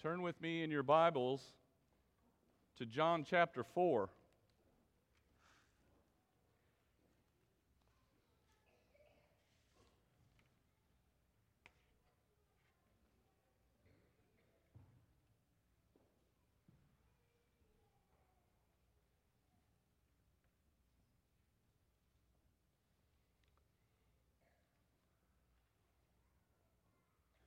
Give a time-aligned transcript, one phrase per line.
[0.00, 1.42] Turn with me in your Bibles
[2.76, 4.08] to John chapter 4.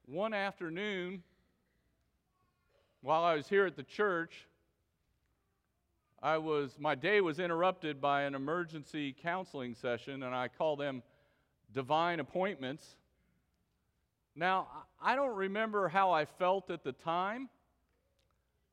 [0.06, 1.24] One afternoon,
[3.02, 4.48] while I was here at the church,
[6.22, 11.02] I was my day was interrupted by an emergency counseling session, and I call them
[11.74, 12.96] divine appointments.
[14.36, 14.68] Now,
[15.02, 17.50] I don't remember how I felt at the time,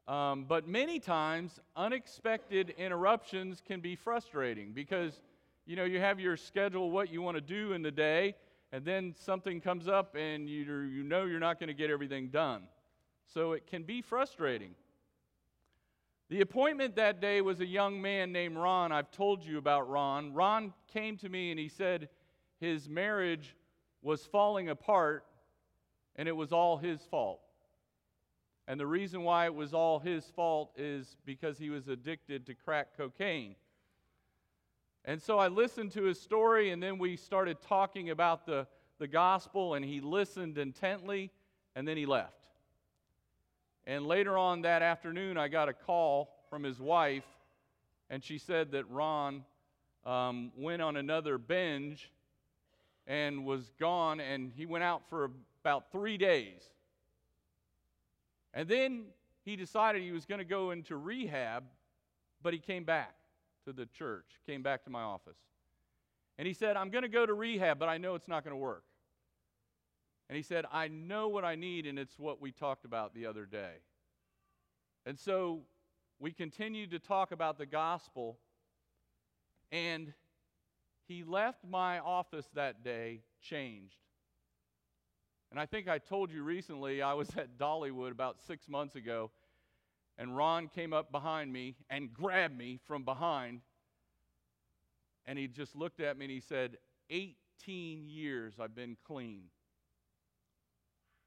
[0.06, 5.22] um, but many times unexpected interruptions can be frustrating because
[5.64, 8.34] you know you have your schedule, what you want to do in the day,
[8.72, 12.28] and then something comes up, and you you know you're not going to get everything
[12.28, 12.64] done
[13.32, 14.74] so it can be frustrating.
[16.30, 18.92] The appointment that day was a young man named Ron.
[18.92, 20.34] I've told you about Ron.
[20.34, 22.08] Ron came to me and he said
[22.60, 23.56] his marriage
[24.02, 25.24] was falling apart
[26.16, 27.40] and it was all his fault.
[28.66, 32.54] And the reason why it was all his fault is because he was addicted to
[32.54, 33.56] crack cocaine.
[35.06, 38.66] And so I listened to his story, and then we started talking about the,
[38.98, 41.30] the gospel, and he listened intently,
[41.74, 42.37] and then he left.
[43.88, 47.24] And later on that afternoon, I got a call from his wife,
[48.10, 49.44] and she said that Ron
[50.04, 52.12] um, went on another binge
[53.06, 55.30] and was gone, and he went out for
[55.62, 56.60] about three days.
[58.52, 59.06] And then
[59.46, 61.64] he decided he was going to go into rehab,
[62.42, 63.14] but he came back
[63.64, 65.38] to the church, came back to my office.
[66.36, 68.52] And he said, I'm going to go to rehab, but I know it's not going
[68.52, 68.84] to work.
[70.28, 73.26] And he said, I know what I need, and it's what we talked about the
[73.26, 73.76] other day.
[75.06, 75.62] And so
[76.18, 78.38] we continued to talk about the gospel,
[79.72, 80.12] and
[81.06, 83.96] he left my office that day changed.
[85.50, 89.30] And I think I told you recently, I was at Dollywood about six months ago,
[90.18, 93.62] and Ron came up behind me and grabbed me from behind.
[95.24, 96.76] And he just looked at me and he said,
[97.08, 99.44] 18 years I've been clean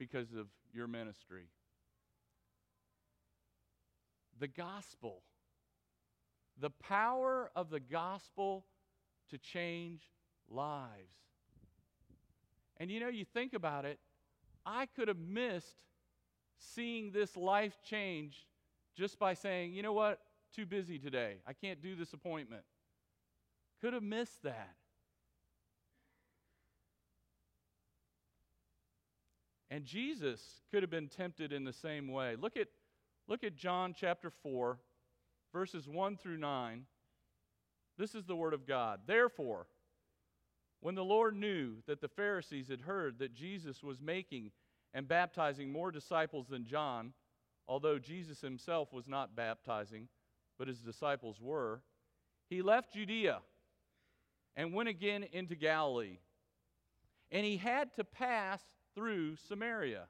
[0.02, 1.44] because of your ministry.
[4.40, 5.22] The gospel,
[6.60, 8.66] the power of the gospel
[9.30, 10.02] to change
[10.50, 10.90] lives.
[12.78, 14.00] And you know, you think about it,
[14.66, 15.84] I could have missed
[16.58, 18.48] seeing this life change
[18.98, 20.18] just by saying, you know what,
[20.56, 21.36] too busy today.
[21.46, 22.64] I can't do this appointment.
[23.82, 24.74] Could have missed that.
[29.72, 32.36] And Jesus could have been tempted in the same way.
[32.36, 32.68] Look at,
[33.30, 34.78] look at John chapter 4,
[35.54, 36.84] verses 1 through 9.
[37.98, 39.00] This is the Word of God.
[39.08, 39.68] Therefore,
[40.82, 44.52] when the Lord knew that the Pharisees had heard that Jesus was making
[44.94, 47.14] and baptizing more disciples than John,
[47.66, 50.10] although Jesus himself was not baptizing,
[50.60, 51.82] but his disciples were,
[52.50, 53.40] he left Judea
[54.58, 56.18] and went again into Galilee.
[57.32, 58.62] And he had to pass
[58.96, 60.06] through Samaria.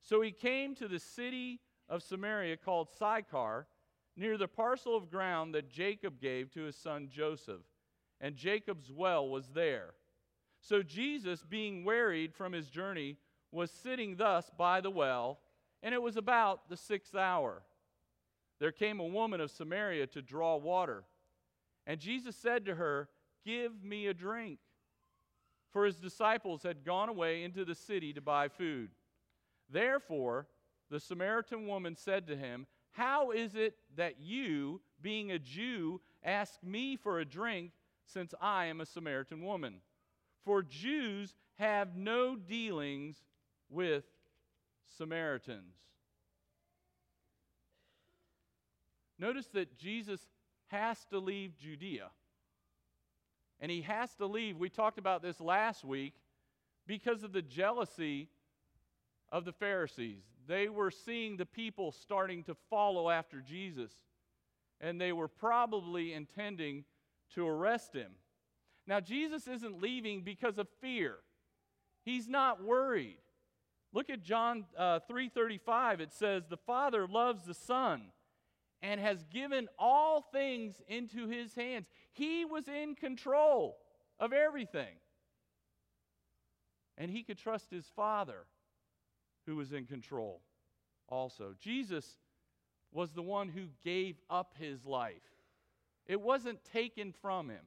[0.00, 3.66] So he came to the city of Samaria called Sychar,
[4.16, 7.62] near the parcel of ground that Jacob gave to his son Joseph.
[8.20, 9.94] And Jacob's well was there.
[10.60, 13.16] So Jesus, being wearied from his journey,
[13.52, 15.38] was sitting thus by the well,
[15.82, 17.62] and it was about the sixth hour.
[18.58, 21.04] There came a woman of Samaria to draw water.
[21.86, 23.08] And Jesus said to her,
[23.44, 24.58] Give me a drink
[25.72, 28.90] for his disciples had gone away into the city to buy food.
[29.70, 30.46] Therefore,
[30.90, 36.62] the Samaritan woman said to him, How is it that you, being a Jew, ask
[36.62, 37.72] me for a drink,
[38.06, 39.80] since I am a Samaritan woman?
[40.44, 43.18] For Jews have no dealings
[43.68, 44.04] with
[44.96, 45.74] Samaritans.
[49.18, 50.20] Notice that Jesus
[50.68, 52.10] has to leave Judea.
[53.60, 54.56] And he has to leave.
[54.56, 56.14] We talked about this last week
[56.86, 58.28] because of the jealousy
[59.30, 60.22] of the Pharisees.
[60.46, 63.92] They were seeing the people starting to follow after Jesus,
[64.80, 66.84] and they were probably intending
[67.34, 68.12] to arrest him.
[68.86, 71.16] Now, Jesus isn't leaving because of fear.
[72.04, 73.18] He's not worried.
[73.92, 76.00] Look at John uh, 3:35.
[76.00, 78.12] It says, "The Father loves the Son
[78.82, 81.88] and has given all things into his hands.
[82.12, 83.78] He was in control
[84.18, 84.96] of everything.
[86.96, 88.46] And he could trust his father,
[89.46, 90.42] who was in control.
[91.08, 91.54] also.
[91.58, 92.18] Jesus
[92.92, 95.22] was the one who gave up his life,
[96.06, 97.64] it wasn't taken from him.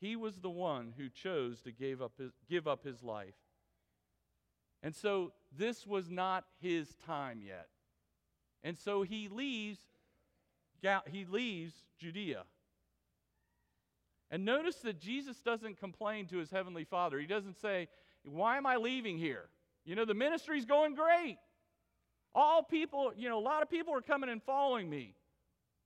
[0.00, 3.34] He was the one who chose to give up his, give up his life.
[4.82, 7.68] And so this was not his time yet.
[8.62, 9.78] And so he leaves
[11.10, 12.44] he leaves Judea.
[14.30, 17.18] And notice that Jesus doesn't complain to his heavenly Father.
[17.18, 17.88] He doesn't say,
[18.24, 19.50] "Why am I leaving here?
[19.84, 21.38] You know, the ministry's going great.
[22.34, 25.16] All people, you know, a lot of people are coming and following me.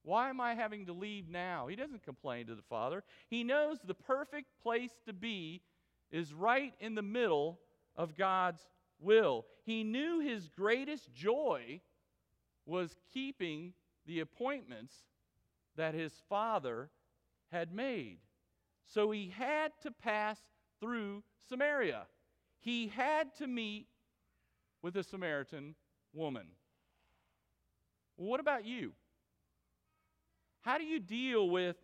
[0.03, 1.67] Why am I having to leave now?
[1.67, 3.03] He doesn't complain to the Father.
[3.29, 5.63] He knows the perfect place to be
[6.11, 7.59] is right in the middle
[7.97, 8.69] of God's
[9.01, 9.47] will.
[9.65, 11.81] He knew his greatest joy
[12.67, 13.73] was keeping
[14.05, 14.95] the appointments
[15.77, 16.91] that his Father
[17.51, 18.19] had made.
[18.87, 20.39] So he had to pass
[20.81, 22.07] through Samaria.
[22.61, 23.87] He had to meet
[24.83, 25.75] with a Samaritan
[26.13, 26.47] woman.
[28.17, 28.93] What about you?
[30.63, 31.77] How do you deal with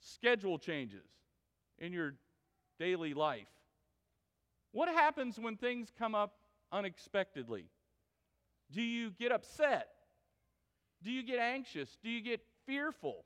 [0.00, 1.06] schedule changes
[1.78, 2.14] in your
[2.78, 3.48] daily life?
[4.72, 6.34] What happens when things come up
[6.70, 7.66] unexpectedly?
[8.70, 9.88] Do you get upset?
[11.02, 11.96] Do you get anxious?
[12.02, 13.24] Do you get fearful?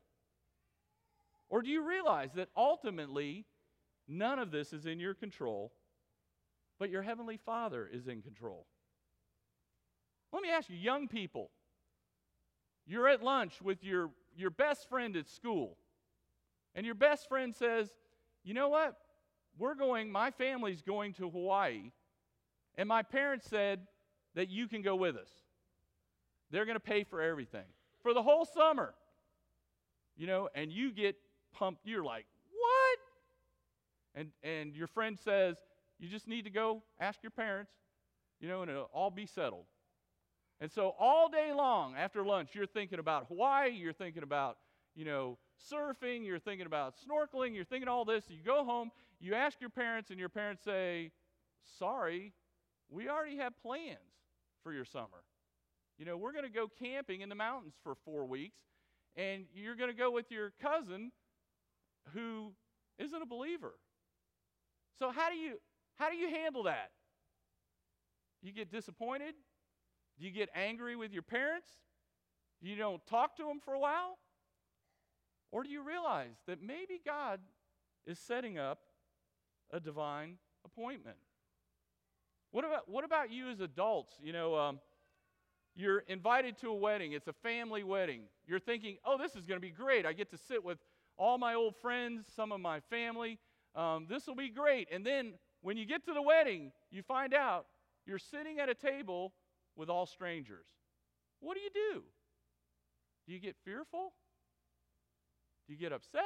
[1.53, 3.45] Or do you realize that ultimately
[4.07, 5.71] none of this is in your control,
[6.79, 8.65] but your Heavenly Father is in control?
[10.31, 11.51] Let me ask you, young people,
[12.87, 15.77] you're at lunch with your, your best friend at school,
[16.73, 17.91] and your best friend says,
[18.43, 18.97] You know what?
[19.59, 21.91] We're going, my family's going to Hawaii,
[22.79, 23.81] and my parents said
[24.33, 25.29] that you can go with us.
[26.49, 27.67] They're going to pay for everything
[28.01, 28.95] for the whole summer.
[30.17, 31.15] You know, and you get
[31.53, 31.85] pumped.
[31.85, 32.99] You're like, What?
[34.15, 35.57] And, and your friend says,
[35.99, 37.71] You just need to go ask your parents,
[38.39, 39.65] you know, and it'll all be settled.
[40.59, 44.57] And so all day long after lunch, you're thinking about Hawaii, you're thinking about,
[44.95, 45.37] you know,
[45.71, 48.25] surfing, you're thinking about snorkeling, you're thinking all this.
[48.29, 51.11] You go home, you ask your parents, and your parents say,
[51.79, 52.33] Sorry,
[52.89, 53.97] we already have plans
[54.63, 55.23] for your summer.
[55.97, 58.59] You know, we're going to go camping in the mountains for four weeks,
[59.15, 61.11] and you're going to go with your cousin
[62.13, 62.53] who
[62.99, 63.73] isn't a believer.
[64.99, 65.57] So how do you
[65.95, 66.91] how do you handle that?
[68.41, 69.35] You get disappointed?
[70.19, 71.67] Do you get angry with your parents?
[72.61, 74.17] You don't talk to them for a while?
[75.51, 77.39] Or do you realize that maybe God
[78.05, 78.79] is setting up
[79.71, 81.17] a divine appointment?
[82.51, 84.13] What about, what about you as adults?
[84.21, 84.79] You know, um,
[85.75, 88.21] you're invited to a wedding, it's a family wedding.
[88.45, 90.05] You're thinking, oh, this is going to be great.
[90.05, 90.77] I get to sit with
[91.17, 93.39] all my old friends, some of my family.
[93.75, 94.87] Um, this will be great.
[94.91, 97.65] And then when you get to the wedding, you find out
[98.05, 99.33] you're sitting at a table
[99.75, 100.65] with all strangers.
[101.39, 102.03] What do you do?
[103.25, 104.13] Do you get fearful?
[105.67, 106.21] Do you get upset?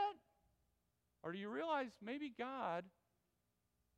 [1.24, 2.84] Or do you realize maybe God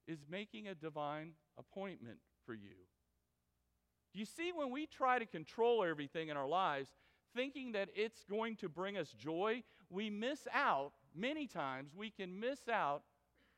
[0.07, 2.75] is making a divine appointment for you?
[4.13, 6.89] Do you see when we try to control everything in our lives,
[7.35, 12.39] thinking that it's going to bring us joy, we miss out, many times, we can
[12.39, 13.03] miss out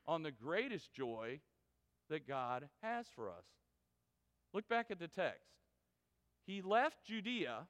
[0.07, 1.39] on the greatest joy
[2.09, 3.45] that God has for us.
[4.54, 5.51] Look back at the text
[6.45, 7.68] he left Judea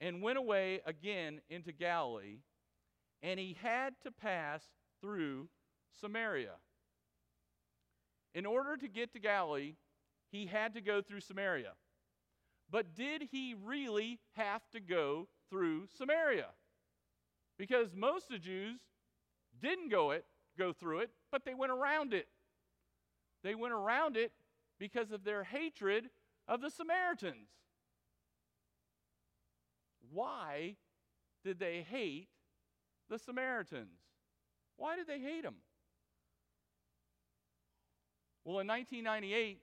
[0.00, 2.38] and went away again into Galilee,
[3.22, 4.62] and he had to pass
[5.00, 5.48] through
[6.00, 6.54] Samaria.
[8.34, 9.74] In order to get to Galilee,
[10.30, 11.72] he had to go through Samaria.
[12.72, 16.48] But did he really have to go through Samaria?
[17.58, 18.80] Because most of the Jews
[19.60, 20.24] didn't go it,
[20.58, 22.28] go through it, but they went around it.
[23.44, 24.32] They went around it
[24.78, 26.08] because of their hatred
[26.48, 27.50] of the Samaritans.
[30.10, 30.76] Why
[31.44, 32.28] did they hate
[33.10, 33.98] the Samaritans?
[34.76, 35.56] Why did they hate them?
[38.44, 39.60] Well, in 1998,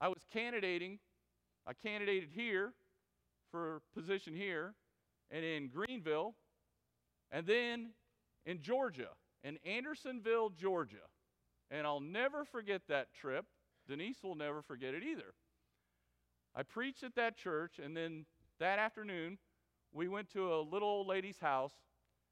[0.00, 0.98] I was candidating.
[1.66, 2.72] I candidated here
[3.50, 4.74] for position here
[5.30, 6.34] and in Greenville,
[7.30, 7.90] and then
[8.46, 9.10] in Georgia,
[9.44, 11.06] in Andersonville, Georgia.
[11.70, 13.44] And I'll never forget that trip.
[13.86, 15.34] Denise will never forget it either.
[16.54, 18.26] I preached at that church, and then
[18.58, 19.38] that afternoon,
[19.92, 21.74] we went to a little old lady's house.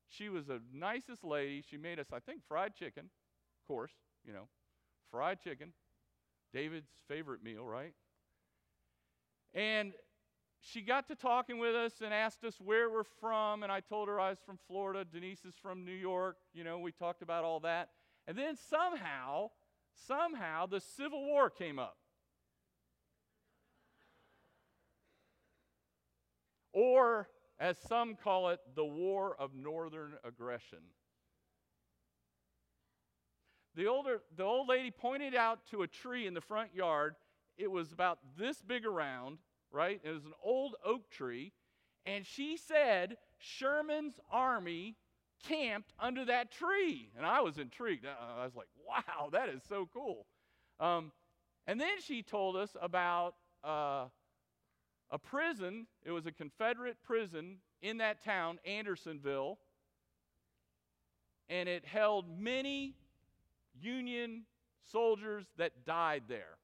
[0.09, 1.63] She was the nicest lady.
[1.69, 3.93] She made us, I think, fried chicken, of course,
[4.25, 4.49] you know,
[5.13, 5.73] fried chicken,
[6.53, 7.95] David's favorite meal, right?
[9.55, 9.93] And
[10.61, 13.63] she got to talking with us and asked us where we're from.
[13.63, 15.05] And I told her I was from Florida.
[15.05, 16.37] Denise is from New York.
[16.53, 17.91] You know, we talked about all that.
[18.27, 19.51] And then somehow,
[20.07, 21.97] somehow, the Civil War came up.
[26.79, 27.29] or
[27.59, 30.79] as some call it, the war of northern aggression.
[33.79, 37.15] The, older, the old lady pointed out to a tree in the front yard.
[37.57, 39.39] It was about this big around,
[39.71, 40.01] right?
[40.03, 41.53] It was an old oak tree.
[42.05, 44.97] And she said, Sherman's army
[45.47, 47.13] camped under that tree.
[47.17, 48.05] And I was intrigued.
[48.05, 50.27] I was like, wow, that is so cool.
[50.81, 51.13] Um,
[51.69, 54.07] and then she told us about uh,
[55.09, 55.87] a prison.
[56.05, 59.61] It was a Confederate prison in that town, Andersonville.
[61.49, 62.97] And it held many
[63.81, 64.45] Union
[64.85, 66.59] soldiers that died there.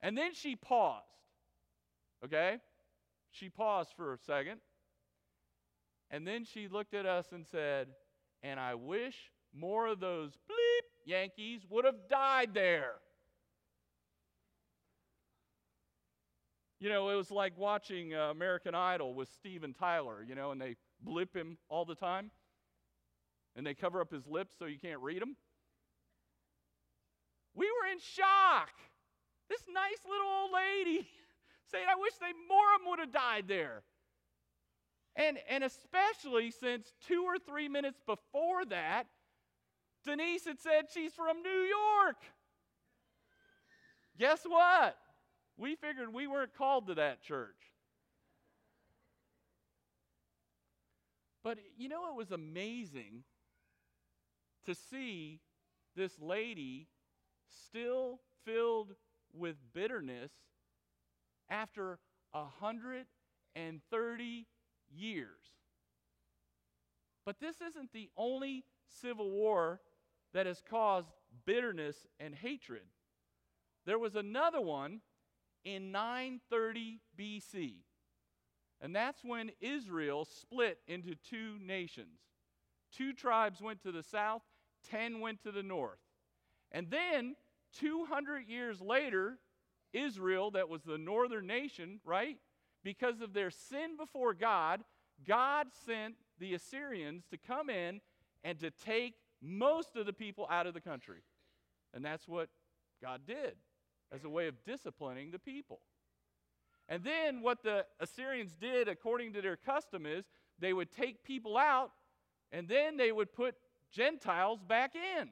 [0.00, 1.04] And then she paused.
[2.24, 2.58] Okay?
[3.30, 4.60] She paused for a second.
[6.10, 7.88] And then she looked at us and said,
[8.42, 9.16] And I wish
[9.54, 12.94] more of those bleep Yankees would have died there.
[16.80, 20.60] You know, it was like watching uh, American Idol with Steven Tyler, you know, and
[20.60, 22.30] they blip him all the time.
[23.56, 25.34] And they cover up his lips so you can't read them.
[27.58, 28.70] We were in shock.
[29.50, 31.08] This nice little old lady
[31.72, 33.82] saying, I wish they more of them would have died there.
[35.16, 39.08] And, and especially since two or three minutes before that,
[40.04, 42.22] Denise had said she's from New York.
[44.16, 44.96] Guess what?
[45.56, 47.56] We figured we weren't called to that church.
[51.42, 53.24] But you know, it was amazing
[54.66, 55.40] to see
[55.96, 56.86] this lady
[57.48, 58.94] still filled
[59.32, 60.32] with bitterness
[61.50, 61.98] after
[62.32, 64.46] 130
[64.94, 65.28] years.
[67.24, 68.64] But this isn't the only
[69.00, 69.80] civil war
[70.32, 71.10] that has caused
[71.44, 72.82] bitterness and hatred.
[73.84, 75.00] There was another one
[75.64, 77.74] in 930 BC.
[78.80, 82.20] And that's when Israel split into two nations.
[82.92, 84.42] Two tribes went to the south,
[84.90, 85.98] 10 went to the north.
[86.72, 87.36] And then
[87.78, 89.38] 200 years later,
[89.92, 92.36] Israel, that was the northern nation, right?
[92.84, 94.82] Because of their sin before God,
[95.26, 98.00] God sent the Assyrians to come in
[98.44, 101.22] and to take most of the people out of the country.
[101.94, 102.48] And that's what
[103.02, 103.54] God did
[104.12, 105.80] as a way of disciplining the people.
[106.88, 110.24] And then what the Assyrians did, according to their custom, is
[110.58, 111.90] they would take people out
[112.50, 113.54] and then they would put
[113.92, 115.28] Gentiles back in.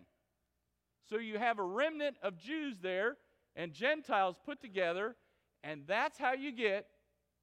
[1.09, 3.17] So you have a remnant of Jews there
[3.55, 5.17] and Gentiles put together,
[5.63, 6.87] and that's how you get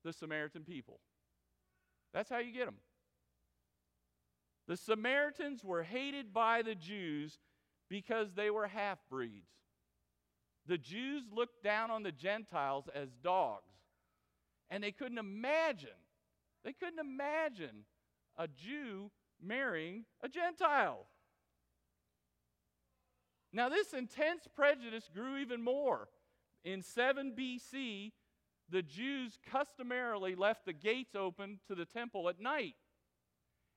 [0.03, 0.99] the Samaritan people.
[2.13, 2.77] That's how you get them.
[4.67, 7.39] The Samaritans were hated by the Jews
[7.89, 9.49] because they were half breeds.
[10.67, 13.73] The Jews looked down on the Gentiles as dogs,
[14.69, 15.89] and they couldn't imagine,
[16.63, 17.85] they couldn't imagine
[18.37, 21.07] a Jew marrying a Gentile.
[23.53, 26.09] Now, this intense prejudice grew even more.
[26.65, 28.11] In 7 BC,
[28.69, 32.73] the Jews customarily left the gates open to the temple at night.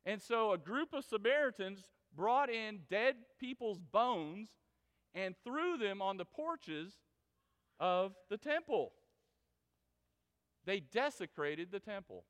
[0.06, 4.48] And so a group of Samaritans brought in dead people's bones
[5.14, 6.94] and threw them on the porches
[7.78, 8.92] of the temple.
[10.64, 12.24] They desecrated the temple.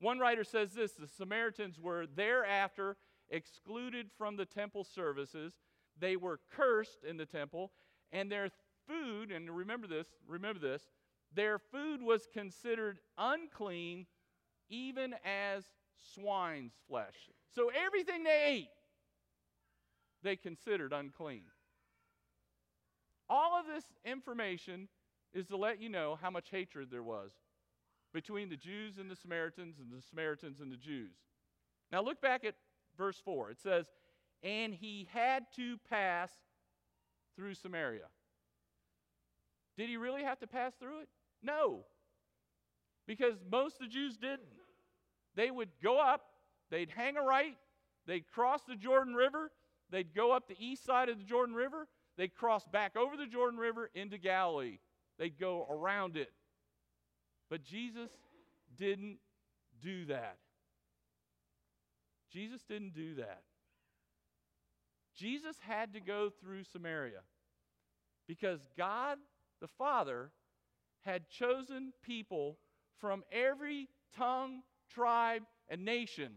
[0.00, 2.96] One writer says this the Samaritans were thereafter
[3.30, 5.54] excluded from the temple services
[5.98, 7.70] they were cursed in the temple,
[8.12, 8.50] and their
[8.86, 10.82] food, and remember this, remember this,
[11.34, 14.06] their food was considered unclean
[14.68, 15.64] even as
[16.14, 17.30] swine's flesh.
[17.54, 18.68] So everything they ate,
[20.22, 21.44] they considered unclean.
[23.28, 24.88] All of this information
[25.32, 27.32] is to let you know how much hatred there was
[28.12, 31.16] between the Jews and the Samaritans and the Samaritans and the Jews.
[31.90, 32.54] Now look back at
[32.96, 33.50] verse 4.
[33.50, 33.86] It says,
[34.44, 36.30] and he had to pass
[37.34, 38.06] through Samaria.
[39.76, 41.08] Did he really have to pass through it?
[41.42, 41.80] No.
[43.06, 44.42] Because most of the Jews didn't.
[45.34, 46.20] They would go up,
[46.70, 47.56] they'd hang a right,
[48.06, 49.50] they'd cross the Jordan River,
[49.90, 53.26] they'd go up the east side of the Jordan River, they'd cross back over the
[53.26, 54.78] Jordan River into Galilee.
[55.18, 56.30] They'd go around it.
[57.50, 58.10] But Jesus
[58.76, 59.18] didn't
[59.82, 60.38] do that.
[62.32, 63.42] Jesus didn't do that.
[65.14, 67.20] Jesus had to go through Samaria
[68.26, 69.18] because God
[69.60, 70.30] the Father
[71.02, 72.58] had chosen people
[72.98, 76.32] from every tongue, tribe, and nation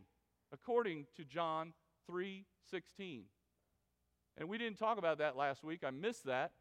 [0.51, 1.73] according to John
[2.09, 3.25] 3:16.
[4.37, 5.83] And we didn't talk about that last week.
[5.83, 6.53] I missed that.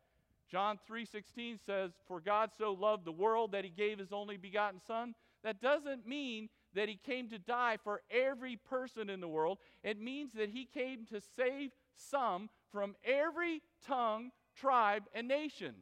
[0.48, 4.80] John 3:16 says, "For God so loved the world that he gave his only begotten
[4.80, 9.58] son, that doesn't mean that he came to die for every person in the world.
[9.82, 15.74] It means that he came to save some from every tongue, tribe, and nation.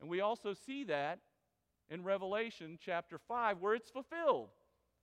[0.00, 1.20] And we also see that
[1.88, 4.48] in Revelation chapter 5, where it's fulfilled.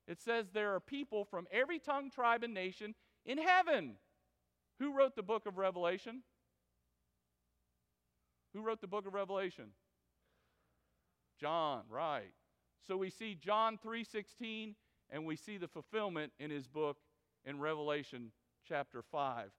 [0.08, 3.96] It says there are people from every tongue, tribe, and nation in heaven.
[4.80, 6.24] Who wrote the book of Revelation?
[8.54, 9.66] Who wrote the book of Revelation?
[11.40, 12.34] John, right.
[12.88, 14.76] So we see John 3:16
[15.10, 16.98] and we see the fulfillment in his book
[17.46, 18.32] in Revelation
[18.68, 19.52] chapter 5.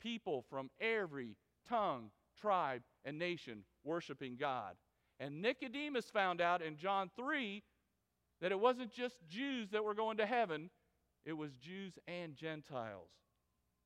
[0.00, 1.36] People from every
[1.68, 4.74] tongue, tribe, and nation worshiping God.
[5.18, 7.62] And Nicodemus found out in John 3
[8.40, 10.70] that it wasn't just Jews that were going to heaven,
[11.24, 13.10] it was Jews and Gentiles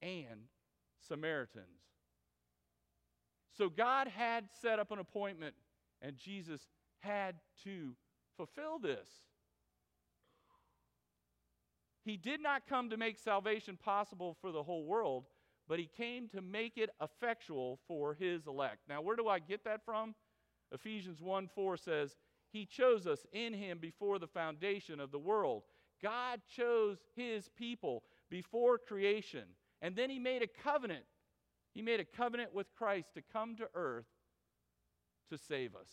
[0.00, 0.48] and
[1.08, 1.66] Samaritans.
[3.56, 5.54] So God had set up an appointment,
[6.02, 6.68] and Jesus
[7.00, 7.94] had to
[8.36, 9.08] fulfill this.
[12.04, 15.24] He did not come to make salvation possible for the whole world,
[15.68, 18.80] but he came to make it effectual for his elect.
[18.88, 20.14] Now, where do I get that from?
[20.74, 22.16] Ephesians 1 4 says,
[22.50, 25.62] He chose us in Him before the foundation of the world.
[26.02, 29.44] God chose His people before creation.
[29.80, 31.04] And then He made a covenant.
[31.72, 34.06] He made a covenant with Christ to come to earth
[35.30, 35.88] to save us.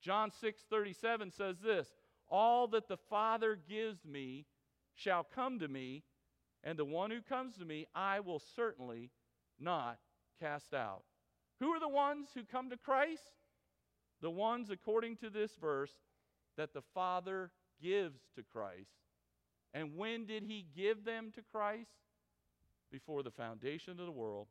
[0.00, 1.88] John 6 37 says this
[2.28, 4.46] All that the Father gives me
[4.94, 6.04] shall come to me,
[6.64, 9.10] and the one who comes to me I will certainly
[9.60, 9.98] not
[10.40, 11.04] cast out.
[11.60, 13.22] Who are the ones who come to Christ?
[14.24, 15.92] the ones, according to this verse,
[16.56, 17.50] that the Father
[17.82, 18.96] gives to Christ.
[19.74, 21.90] And when did he give them to Christ?
[22.90, 24.46] Before the foundation of the world.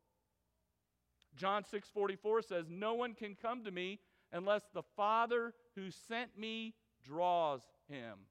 [1.35, 3.99] John 6:44 says, "No one can come to me
[4.31, 8.27] unless the Father who sent me draws him."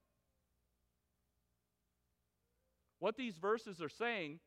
[3.02, 4.38] What these verses are saying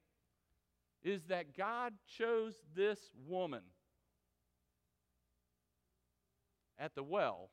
[1.04, 3.64] is that God chose this woman
[6.80, 7.50] at the well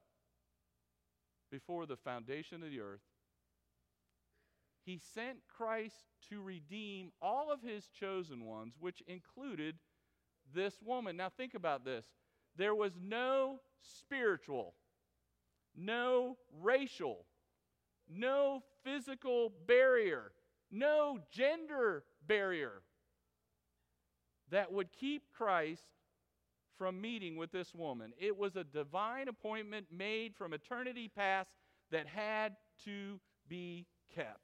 [1.51, 3.01] before the foundation of the earth.
[4.85, 9.75] He sent Christ to redeem all of his chosen ones, which included
[10.55, 11.17] this woman.
[11.17, 12.05] Now, think about this.
[12.55, 14.75] There was no spiritual,
[15.75, 17.27] no racial,
[18.09, 20.31] no physical barrier,
[20.73, 22.83] no gender barrier
[24.51, 25.83] that would keep Christ
[26.79, 28.13] from meeting with this woman.
[28.19, 31.51] It was a divine appointment made from eternity past
[31.91, 34.41] that had to be kept.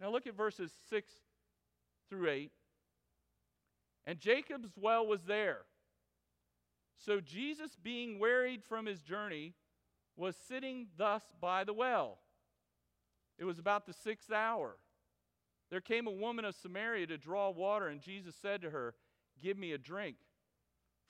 [0.00, 1.10] Now look at verses 6
[2.10, 2.50] through 8.
[4.06, 5.60] And Jacob's well was there.
[6.98, 9.54] So Jesus, being wearied from his journey,
[10.16, 12.18] was sitting thus by the well.
[13.38, 14.76] It was about the sixth hour.
[15.72, 18.94] There came a woman of Samaria to draw water, and Jesus said to her,
[19.42, 20.14] Give me a drink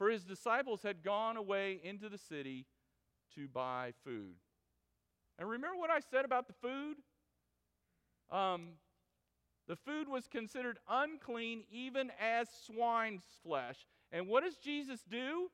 [0.02, 2.66] for his disciples had gone away into the city
[3.36, 4.34] to buy food.
[5.38, 6.96] And remember what I said about the food?
[8.28, 8.70] Um,
[9.68, 13.86] the food was considered unclean even as swine's flesh.
[14.10, 15.48] And what does Jesus do?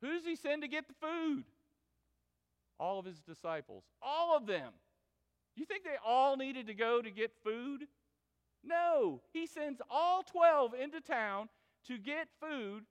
[0.00, 1.44] Who does he send to get the food?
[2.80, 3.84] All of his disciples.
[4.00, 4.72] All of them.
[5.56, 7.82] You think they all needed to go to get food?
[8.68, 9.20] No.
[9.32, 11.48] He sends all 12 into town
[11.86, 12.84] to get food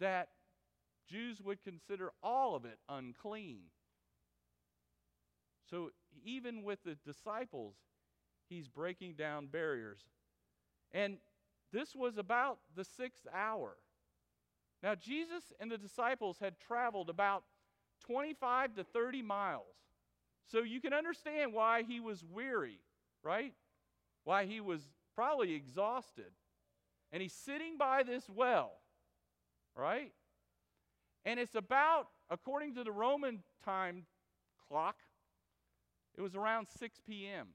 [0.00, 0.28] that
[1.08, 3.60] Jews would consider all of it unclean.
[5.70, 5.90] So
[6.24, 7.74] even with the disciples,
[8.48, 10.00] he's breaking down barriers.
[10.92, 11.18] And
[11.72, 13.76] this was about the sixth hour.
[14.82, 17.44] Now, Jesus and the disciples had traveled about
[18.06, 19.64] 25 to 30 miles.
[20.46, 22.80] So you can understand why he was weary,
[23.22, 23.52] right?
[24.28, 24.82] Why he was
[25.14, 26.32] probably exhausted.
[27.10, 28.72] And he's sitting by this well
[29.78, 30.12] right?
[31.24, 34.04] And it's about, according to the Roman time
[34.68, 34.96] clock,
[36.16, 37.48] it was around 6 p.m.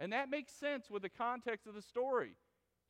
[0.00, 2.34] And that makes sense with the context of the story.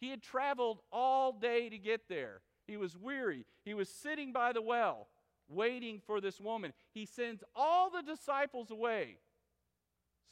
[0.00, 2.40] He had traveled all day to get there.
[2.66, 3.44] He was weary.
[3.64, 5.08] He was sitting by the well,
[5.48, 6.72] waiting for this woman.
[6.94, 9.18] He sends all the disciples away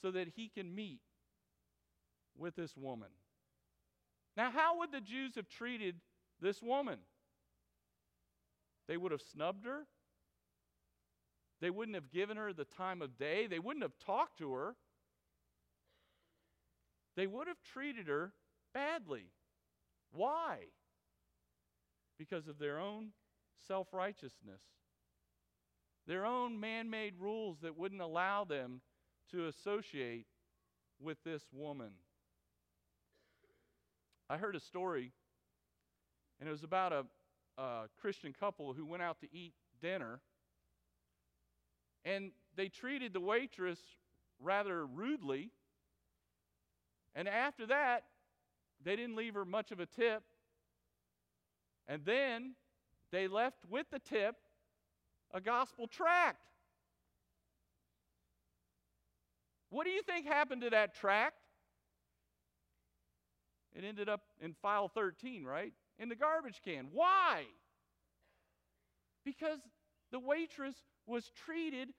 [0.00, 1.00] so that he can meet
[2.40, 3.08] with this woman.
[4.36, 5.96] Now, how would the Jews have treated
[6.40, 6.98] this woman?
[8.88, 9.86] They would have snubbed her.
[11.60, 13.46] They wouldn't have given her the time of day.
[13.46, 14.76] They wouldn't have talked to her.
[17.16, 18.32] They would have treated her
[18.72, 19.26] badly.
[20.12, 20.58] Why?
[22.18, 23.10] Because of their own
[23.68, 24.62] self righteousness.
[26.06, 28.80] their own man made rules that wouldn't allow them
[29.30, 30.26] to associate
[31.00, 31.90] with this woman.
[34.30, 35.10] I heard a story,
[36.38, 37.04] and it was about a,
[37.60, 40.20] a Christian couple who went out to eat dinner,
[42.04, 43.80] and they treated the waitress
[44.38, 45.50] rather rudely.
[47.16, 48.04] And after that,
[48.84, 50.22] they didn't leave her much of a tip.
[51.88, 52.54] And then
[53.10, 54.36] they left with the tip
[55.34, 56.38] a gospel tract.
[59.70, 61.39] What do you think happened to that tract?
[63.74, 65.72] It ended up in file 13, right?
[65.98, 66.88] In the garbage can.
[66.92, 67.44] Why?
[69.24, 69.60] Because
[70.10, 70.74] the waitress
[71.06, 71.90] was treated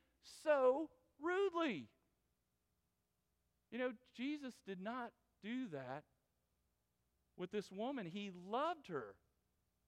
[0.44, 0.90] so
[1.22, 1.88] rudely.
[3.72, 6.04] You know, Jesus did not do that
[7.38, 8.06] with this woman.
[8.06, 9.16] He loved her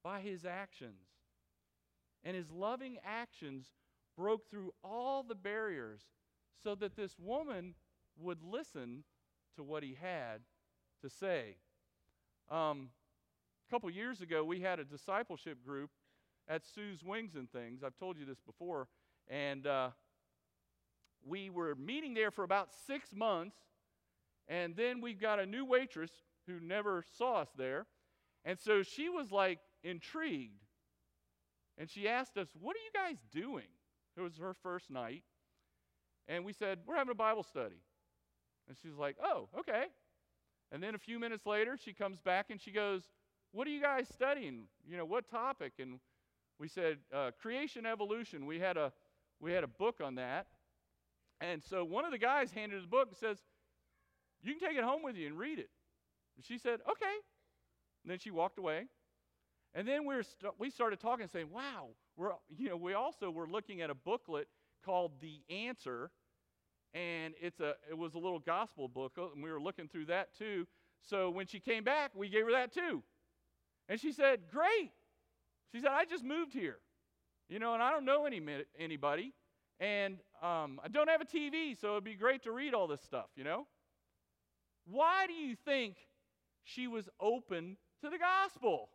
[0.02, 1.06] by his actions.
[2.24, 3.66] And his loving actions
[4.16, 6.00] broke through all the barriers
[6.62, 7.74] so that this woman
[8.16, 9.04] would listen
[9.56, 10.40] to what he had
[11.02, 11.56] to say.
[12.50, 12.90] Um,
[13.68, 15.90] a couple years ago, we had a discipleship group
[16.48, 17.82] at Sue's Wings and Things.
[17.82, 18.88] I've told you this before.
[19.28, 19.90] And uh,
[21.26, 23.56] we were meeting there for about six months.
[24.46, 26.10] And then we've got a new waitress
[26.46, 27.86] who never saw us there.
[28.44, 30.62] And so she was like intrigued.
[31.78, 33.68] And she asked us, What are you guys doing?
[34.16, 35.24] It was her first night.
[36.28, 37.80] And we said, We're having a Bible study.
[38.68, 39.84] And she's like, Oh, okay.
[40.74, 43.04] And then a few minutes later, she comes back and she goes,
[43.52, 44.64] What are you guys studying?
[44.84, 45.74] You know, what topic?
[45.78, 46.00] And
[46.58, 48.44] we said, uh, Creation evolution.
[48.44, 48.92] We had, a,
[49.38, 50.48] we had a book on that.
[51.40, 53.38] And so one of the guys handed a book and says,
[54.42, 55.70] You can take it home with you and read it.
[56.34, 57.14] And she said, Okay.
[58.02, 58.86] And then she walked away.
[59.76, 63.30] And then we, st- we started talking and saying, Wow, we're, you know, we also
[63.30, 64.48] were looking at a booklet
[64.84, 66.10] called The Answer
[66.94, 70.06] and it's a it was a little gospel book uh, and we were looking through
[70.06, 70.66] that too.
[71.02, 73.02] So when she came back we gave her that too.
[73.88, 74.92] And she said great.
[75.72, 76.78] She said i just moved here
[77.48, 78.40] you know and i don't know any
[78.78, 79.32] anybody.
[79.80, 83.02] And um, i don't have a tv so it'd be great to read all this
[83.02, 83.66] stuff you know?
[84.86, 85.96] Why do you think
[86.62, 88.90] she was open to the gospel?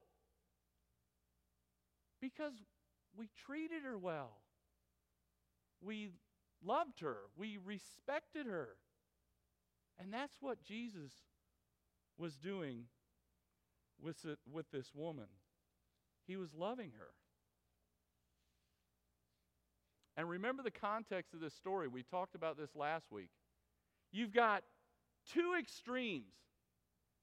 [2.22, 2.54] Because
[3.18, 4.38] we treated her well.
[5.82, 6.12] We
[6.64, 8.70] loved her, we respected her.
[10.00, 11.12] And that's what Jesus
[12.18, 12.86] was doing
[14.02, 15.28] with, with this woman.
[16.28, 17.10] He was loving her.
[20.16, 21.88] And remember the context of this story.
[21.88, 23.30] We talked about this last week.
[24.12, 24.64] You've got
[25.32, 26.34] two extremes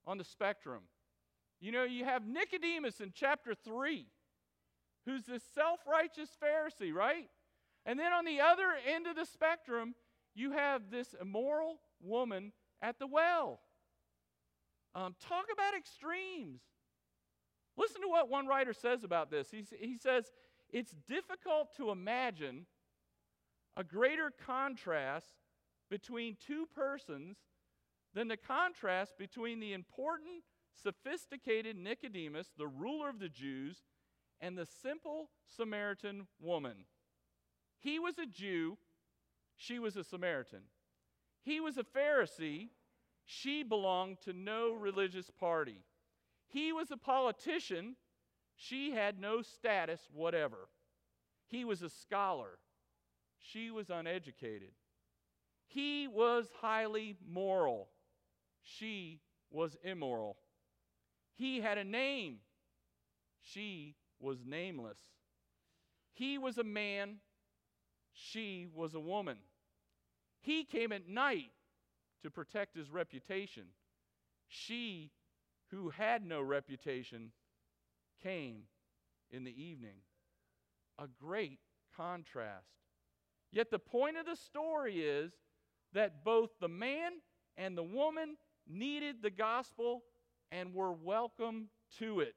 [0.06, 0.82] on the spectrum.
[1.60, 4.06] You know, you have Nicodemus in chapter 3,
[5.04, 7.28] who's this self righteous Pharisee, right?
[7.86, 9.94] And then on the other end of the spectrum,
[10.34, 13.60] you have this immoral woman at the well.
[14.94, 16.60] Um, talk about extremes.
[17.76, 19.50] Listen to what one writer says about this.
[19.50, 20.32] He, he says,
[20.70, 22.66] It's difficult to imagine
[23.76, 25.36] a greater contrast
[25.88, 27.36] between two persons
[28.14, 30.42] than the contrast between the important,
[30.74, 33.82] sophisticated Nicodemus, the ruler of the Jews,
[34.40, 36.86] and the simple Samaritan woman.
[37.78, 38.78] He was a Jew,
[39.56, 40.62] she was a Samaritan.
[41.42, 42.68] He was a Pharisee,
[43.24, 45.78] she belonged to no religious party.
[46.48, 47.96] He was a politician,
[48.56, 50.68] she had no status whatever.
[51.46, 52.58] He was a scholar,
[53.38, 54.72] she was uneducated.
[55.66, 57.88] He was highly moral,
[58.62, 60.36] she was immoral.
[61.34, 62.38] He had a name,
[63.42, 64.98] she was nameless.
[66.12, 67.16] He was a man,
[68.16, 69.38] she was a woman.
[70.40, 71.50] He came at night
[72.22, 73.64] to protect his reputation.
[74.48, 75.10] She,
[75.70, 77.32] who had no reputation,
[78.22, 78.62] came
[79.30, 79.98] in the evening.
[80.98, 81.58] A great
[81.96, 82.66] contrast.
[83.52, 85.32] Yet the point of the story is
[85.92, 87.12] that both the man
[87.56, 88.36] and the woman
[88.68, 90.02] needed the gospel
[90.50, 92.34] and were welcome to it.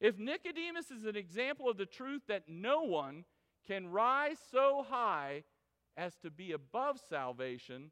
[0.00, 3.24] If Nicodemus is an example of the truth that no one
[3.66, 5.44] can rise so high
[5.96, 7.90] as to be above salvation,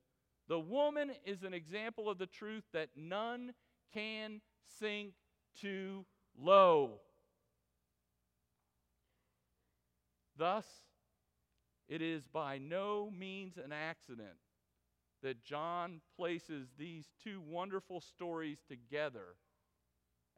[0.48, 3.52] the woman is an example of the truth that none
[3.92, 4.40] can
[4.78, 5.12] sink
[5.60, 6.04] too
[6.38, 7.00] low.
[10.36, 10.66] Thus,
[11.88, 14.38] it is by no means an accident
[15.22, 19.36] that John places these two wonderful stories together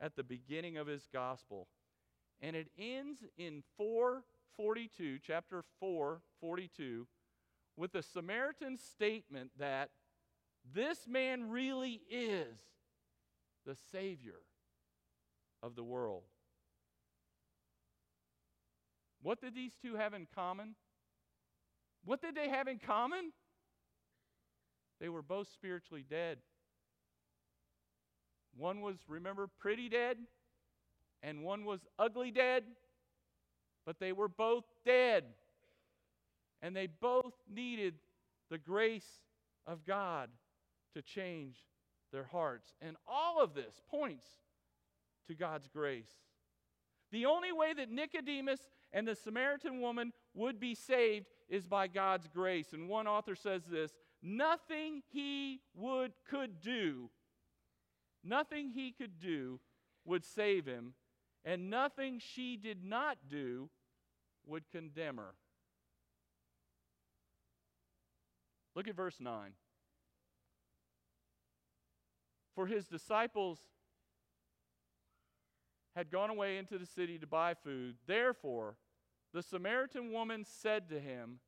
[0.00, 1.68] at the beginning of his gospel.
[2.40, 4.24] And it ends in four
[4.56, 7.06] 42, chapter 4, 42,
[7.76, 9.90] with the Samaritan statement that
[10.74, 12.58] this man really is
[13.66, 14.40] the Savior
[15.62, 16.22] of the world.
[19.22, 20.74] What did these two have in common?
[22.04, 23.32] What did they have in common?
[25.00, 26.38] They were both spiritually dead.
[28.56, 30.18] One was, remember, pretty dead,
[31.22, 32.64] and one was ugly dead,
[33.86, 35.24] but they were both dead.
[36.60, 37.94] And they both needed
[38.50, 39.22] the grace
[39.66, 40.30] of God
[40.94, 41.56] to change
[42.12, 42.74] their hearts.
[42.80, 44.28] And all of this points
[45.26, 46.10] to God's grace.
[47.10, 48.60] The only way that Nicodemus
[48.92, 52.72] and the Samaritan woman would be saved is by God's grace.
[52.72, 53.92] And one author says this
[54.22, 57.10] nothing he would could do,
[58.24, 59.60] nothing he could do
[60.04, 60.94] would save him,
[61.44, 63.68] and nothing she did not do
[64.46, 65.34] would condemn her.
[68.74, 69.52] Look at verse 9.
[72.54, 73.58] For his disciples
[75.94, 77.96] had gone away into the city to buy food.
[78.06, 78.76] Therefore,
[79.32, 81.40] the Samaritan woman said to him,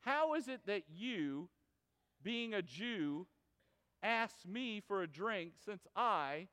[0.00, 1.48] How is it that you,
[2.22, 3.26] being a Jew,
[4.02, 6.48] ask me for a drink since I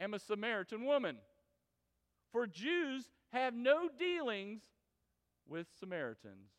[0.00, 1.18] am a Samaritan woman?
[2.32, 4.62] For Jews have no dealings
[5.46, 6.50] with Samaritans.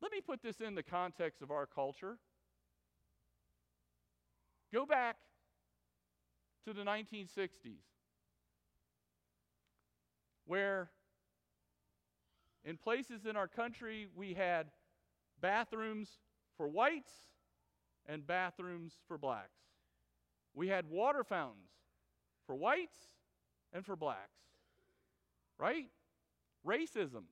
[0.00, 2.18] Let me put this in the context of our culture.
[4.72, 5.16] Go back
[6.64, 7.82] to the 1960s,
[10.44, 10.90] where
[12.64, 14.68] in places in our country we had
[15.40, 16.18] bathrooms
[16.56, 17.12] for whites
[18.06, 19.65] and bathrooms for blacks.
[20.56, 21.70] We had water fountains
[22.46, 22.98] for whites
[23.72, 24.40] and for blacks.
[25.58, 25.90] Right?
[26.66, 27.24] Racism.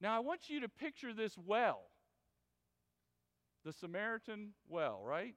[0.00, 1.82] Now, I want you to picture this well
[3.64, 5.36] the Samaritan well, right?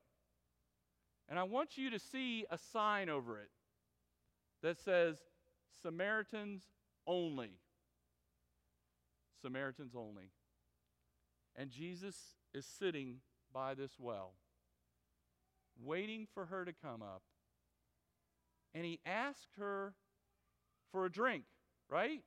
[1.29, 3.49] And I want you to see a sign over it
[4.63, 5.17] that says
[5.83, 6.63] Samaritans
[7.05, 7.59] only.
[9.41, 10.31] Samaritans only.
[11.55, 12.15] And Jesus
[12.53, 13.17] is sitting
[13.53, 14.33] by this well,
[15.83, 17.21] waiting for her to come up.
[18.73, 19.93] And he asked her
[20.91, 21.43] for a drink,
[21.89, 22.21] right?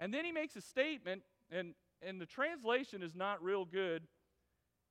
[0.00, 4.02] And then he makes a statement, and, and the translation is not real good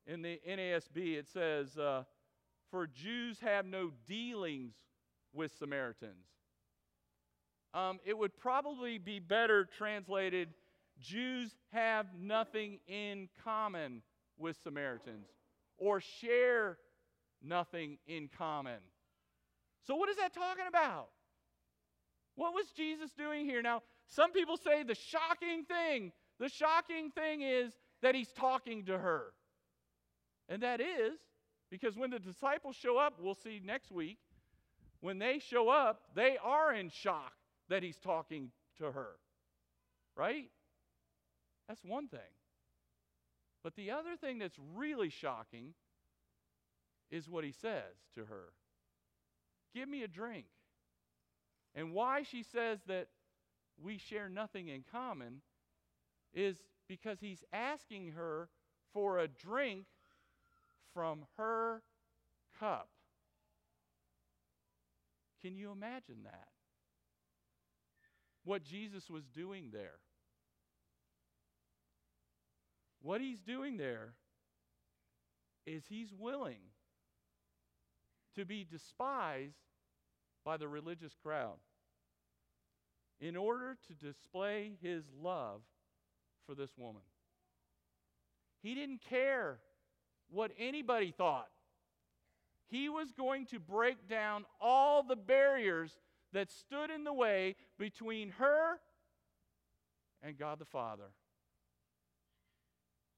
[0.06, 1.16] in the NASB.
[1.16, 2.04] It says, uh,
[2.70, 4.74] for Jews have no dealings
[5.34, 6.26] with Samaritans.
[7.74, 10.50] Um, it would probably be better translated
[11.00, 14.02] Jews have nothing in common
[14.38, 15.28] with Samaritans
[15.78, 16.78] or share
[17.43, 18.79] nothing in common.
[19.86, 21.10] So, what is that talking about?
[22.36, 23.62] What was Jesus doing here?
[23.62, 28.97] Now, some people say the shocking thing, the shocking thing is that he's talking to
[28.97, 29.34] her.
[30.49, 31.19] And that is
[31.69, 34.17] because when the disciples show up, we'll see next week,
[35.01, 37.34] when they show up, they are in shock
[37.69, 39.12] that he's talking to her.
[40.15, 40.49] Right?
[41.67, 42.19] That's one thing.
[43.63, 45.73] But the other thing that's really shocking
[47.12, 48.54] is what he says to her
[49.74, 50.46] Give me a drink.
[51.76, 53.08] And why she says that
[53.82, 55.42] we share nothing in common
[56.34, 58.50] is because he's asking her
[58.94, 59.86] for a drink
[60.94, 61.82] from her
[62.60, 62.89] cup.
[65.42, 66.48] Can you imagine that?
[68.46, 70.00] What Jesus was doing there.
[73.02, 74.13] What he's doing there
[75.66, 76.60] is he's willing
[78.36, 79.58] to be despised
[80.43, 81.58] by the religious crowd
[83.19, 85.62] in order to display his love
[86.46, 87.02] for this woman.
[88.62, 89.60] He didn't care
[90.30, 91.50] what anybody thought.
[92.67, 95.98] He was going to break down all the barriers
[96.34, 98.80] that stood in the way between her
[100.22, 101.12] and God the Father.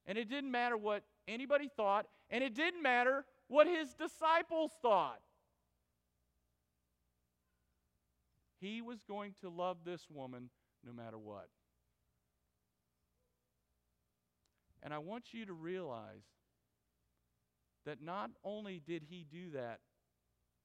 [0.05, 5.19] And it didn't matter what anybody thought, and it didn't matter what his disciples thought.
[8.59, 10.49] He was going to love this woman
[10.83, 11.49] no matter what.
[14.81, 16.23] And I want you to realize
[17.85, 19.79] that not only did he do that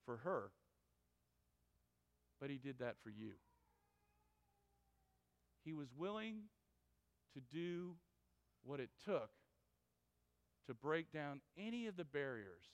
[0.04, 0.50] for her,
[2.40, 3.32] but he did that for you.
[5.64, 6.44] He was willing
[7.34, 7.96] to do
[8.62, 9.30] what it took
[10.66, 12.64] to break down any of the barriers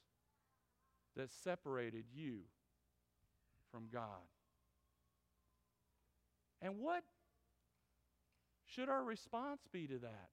[1.16, 2.40] that separated you
[3.70, 4.02] from God.
[6.60, 7.04] And what
[8.66, 10.28] should our response be to that?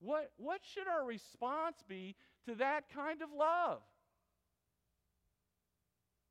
[0.00, 3.80] What, what should our response be to that kind of love?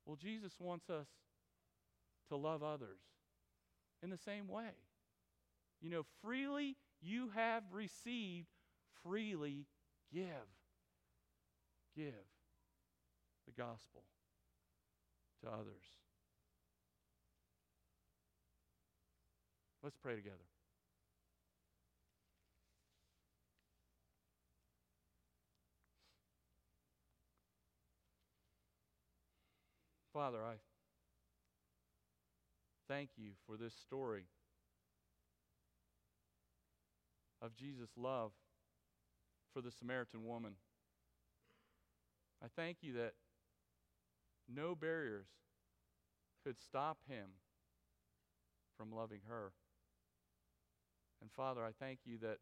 [0.06, 1.08] Well, Jesus wants us
[2.28, 3.00] to love others
[4.02, 4.70] in the same way.
[5.80, 8.48] You know, freely you have received,
[9.02, 9.66] freely
[10.14, 10.48] give.
[11.96, 12.14] Give
[13.46, 14.02] the gospel
[15.42, 15.84] to others.
[19.82, 20.36] Let's pray together.
[30.12, 30.54] Father, I
[32.88, 34.26] thank you for this story
[37.42, 38.30] of Jesus' love
[39.54, 40.54] for the Samaritan woman.
[42.42, 43.12] I thank you that
[44.52, 45.28] no barriers
[46.44, 47.28] could stop him
[48.76, 49.52] from loving her.
[51.22, 52.38] And Father, I thank you that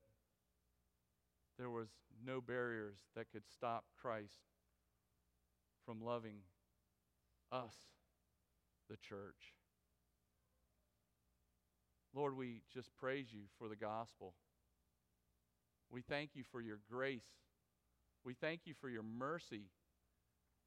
[1.59, 1.89] there was
[2.27, 4.41] no barriers that could stop Christ
[5.85, 6.39] from loving
[7.53, 7.75] us,
[8.89, 9.55] the church.
[12.15, 14.35] Lord, we just praise you for the gospel.
[15.93, 17.29] We thank you for your grace.
[18.25, 19.67] We thank you for your mercy.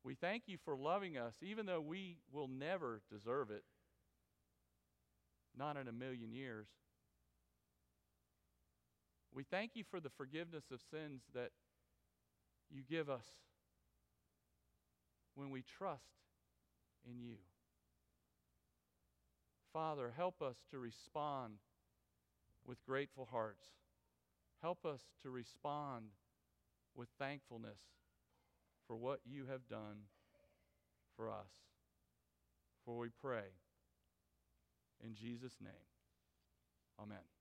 [0.04, 3.64] We thank you for loving us, even though we will never deserve it.
[5.58, 6.68] Not in a million years.
[9.34, 11.50] We thank you for the forgiveness of sins that
[12.70, 13.26] you give us
[15.34, 16.04] when we trust
[17.10, 17.38] in you.
[19.74, 21.56] Father, help us to respond
[22.66, 23.66] with grateful hearts.
[24.66, 26.06] Help us to respond
[26.96, 27.78] with thankfulness
[28.88, 30.08] for what you have done
[31.16, 31.52] for us.
[32.84, 33.46] For we pray
[35.04, 35.86] in Jesus' name.
[37.00, 37.35] Amen.